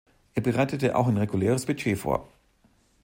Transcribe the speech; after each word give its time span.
Er 0.33 0.41
bereitete 0.41 0.95
auch 0.95 1.07
ein 1.07 1.17
reguläres 1.19 1.67
Budget 1.67 1.95
vor. 1.99 2.27